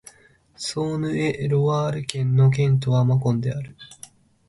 [0.55, 3.75] ソーヌ＝エ＝ロワール県の県都はマコンである